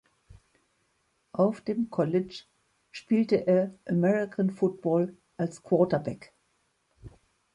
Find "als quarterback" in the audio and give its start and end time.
5.37-6.33